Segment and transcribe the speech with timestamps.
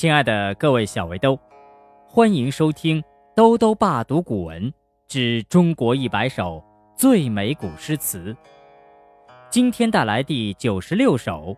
[0.00, 1.38] 亲爱的各位小围兜，
[2.06, 3.02] 欢迎收听
[3.36, 4.72] 《兜兜爸读古文
[5.06, 6.64] 之中国一百首
[6.96, 8.32] 最美古诗词》。
[9.50, 11.54] 今天带来第九十六首《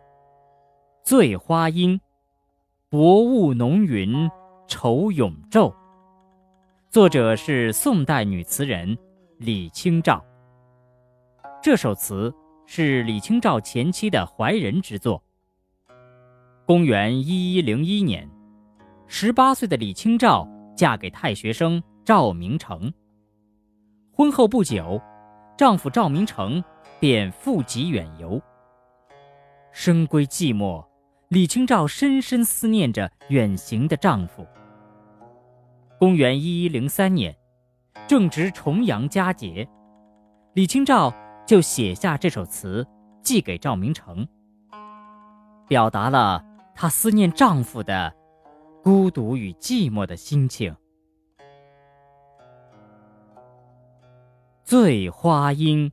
[1.05, 1.97] 醉花阴》，
[2.91, 4.29] 薄雾浓云
[4.67, 5.73] 愁永昼。
[6.91, 8.99] 作者是宋代女词人
[9.39, 10.21] 李清照。
[11.63, 12.35] 这首词
[12.67, 15.23] 是李清照前妻的怀人之作。
[16.65, 18.29] 公元一一零一年，
[19.09, 22.93] 十八岁的李清照嫁给太学生赵明诚。
[24.13, 25.03] 婚后不久，
[25.59, 26.63] 丈夫赵明诚
[27.01, 28.41] 便负笈远游。
[29.73, 30.87] 深闺寂寞，
[31.31, 34.47] 李清照深深思念着远行的丈夫。
[35.99, 37.37] 公元一一零三年，
[38.07, 39.69] 正值重阳佳节，
[40.55, 41.13] 李清照
[41.45, 42.87] 就写下这首词，
[43.21, 44.25] 寄给赵明诚，
[45.67, 46.52] 表达了。
[46.75, 48.13] 她思念丈夫的
[48.83, 50.75] 孤独与寂寞的心情。
[54.65, 55.93] 醉花阴，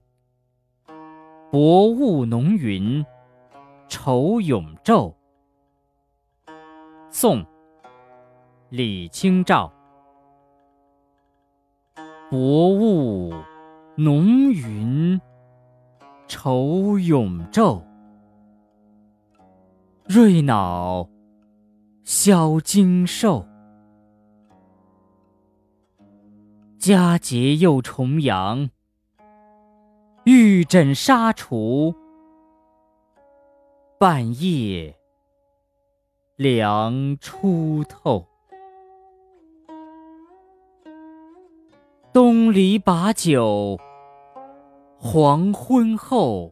[1.52, 3.06] 薄雾浓云
[3.88, 5.14] 愁永昼。
[7.12, 7.46] 宋，
[8.70, 9.74] 李清照。
[12.32, 13.34] 薄雾
[13.96, 15.20] 浓云
[16.28, 17.89] 愁永昼。
[20.12, 21.08] 瑞脑
[22.04, 23.46] 消金兽，
[26.80, 28.72] 佳节又重阳。
[30.24, 31.94] 玉枕纱厨，
[34.00, 34.98] 半夜
[36.38, 38.26] 凉初透。
[42.12, 43.78] 东篱把酒
[44.98, 46.52] 黄昏后，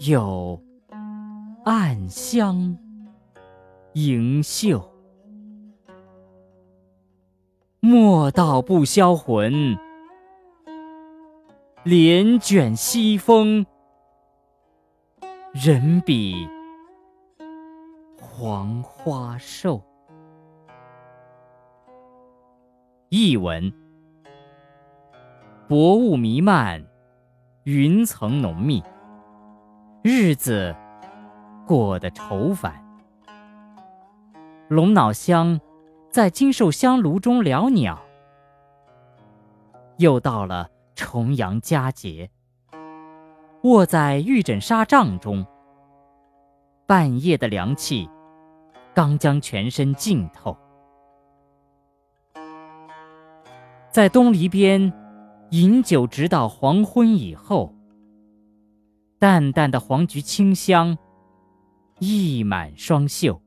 [0.00, 0.62] 有。
[1.64, 2.76] 暗香
[3.94, 4.86] 盈袖，
[7.80, 9.74] 莫道不销魂。
[11.82, 13.64] 帘卷西风，
[15.52, 16.46] 人比
[18.20, 19.82] 黄花瘦。
[23.08, 23.72] 译文：
[25.66, 26.84] 薄雾弥漫，
[27.62, 28.82] 云层浓密，
[30.02, 30.76] 日子。
[31.66, 32.84] 过得愁烦，
[34.68, 35.58] 龙脑香
[36.10, 37.98] 在金寿香炉中袅袅。
[39.96, 42.28] 又到了重阳佳节，
[43.62, 45.46] 卧在玉枕纱帐中，
[46.86, 48.10] 半夜的凉气
[48.92, 50.54] 刚将全身浸透，
[53.90, 54.92] 在东篱边
[55.50, 57.72] 饮酒，直到黄昏以后，
[59.18, 60.98] 淡淡的黄菊清香。
[61.98, 63.40] 溢满双袖。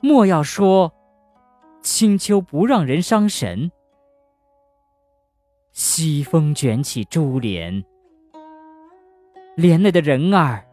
[0.00, 0.92] 莫要说，
[1.82, 3.70] 清秋不让人伤神。
[5.72, 7.84] 西风卷起珠帘，
[9.56, 10.64] 帘内的人儿，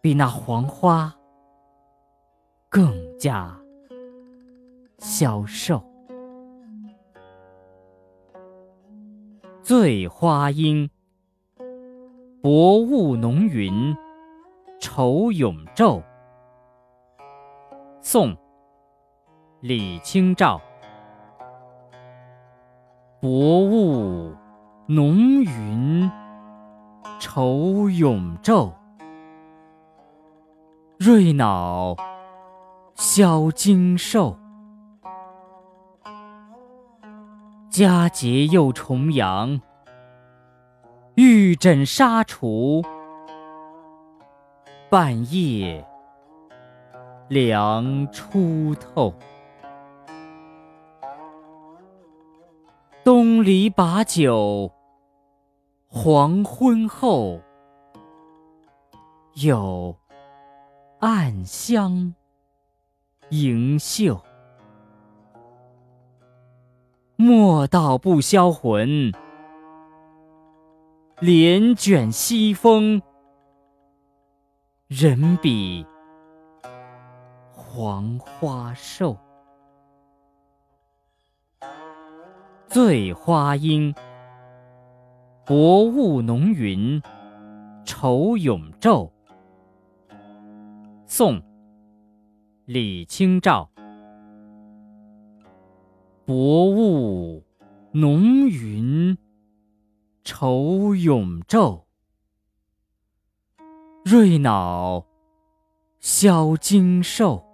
[0.00, 1.12] 比那黄花
[2.68, 3.58] 更加
[4.98, 5.82] 消瘦。
[9.62, 10.88] 醉花阴，
[12.42, 13.96] 薄雾浓云。
[14.80, 16.02] 愁永昼。
[18.00, 18.34] 宋，
[19.60, 20.58] 李清照。
[23.20, 24.34] 薄雾
[24.86, 26.10] 浓云
[27.18, 28.72] 愁永昼，
[30.98, 31.94] 瑞脑
[32.94, 34.38] 消金兽。
[37.68, 39.60] 佳节又重阳，
[41.16, 42.82] 玉枕纱厨。
[44.90, 45.86] 半夜
[47.28, 49.14] 凉初透，
[53.04, 54.68] 东篱把酒
[55.86, 57.40] 黄昏后，
[59.34, 59.96] 有
[60.98, 62.12] 暗香
[63.28, 64.20] 盈袖。
[67.14, 69.12] 莫道不销魂，
[71.20, 73.00] 帘卷西风。
[74.92, 75.86] 人比
[77.52, 79.16] 黄花瘦。
[82.66, 83.94] 醉花阴，
[85.46, 87.00] 薄雾浓云
[87.84, 89.08] 愁永昼。
[91.06, 91.40] 宋，
[92.64, 93.70] 李清照。
[96.24, 97.44] 薄雾
[97.92, 99.16] 浓云
[100.24, 101.84] 愁永昼。
[104.02, 105.04] 瑞脑
[105.98, 107.44] 消金兽。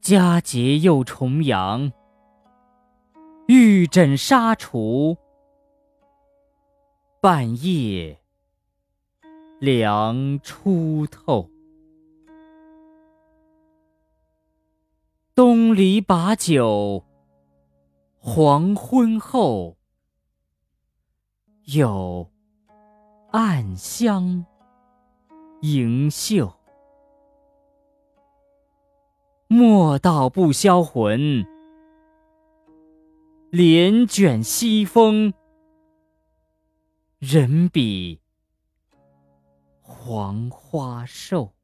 [0.00, 1.90] 佳节又重阳，
[3.48, 5.16] 玉枕纱厨，
[7.20, 8.16] 半夜
[9.58, 11.50] 凉初透。
[15.34, 17.04] 东篱把酒
[18.20, 19.76] 黄昏后，
[21.64, 22.30] 有
[23.36, 24.46] 暗香
[25.60, 26.50] 盈袖。
[29.46, 31.44] 莫道不销魂，
[33.50, 35.34] 帘卷西风，
[37.18, 38.22] 人比
[39.82, 41.55] 黄花瘦。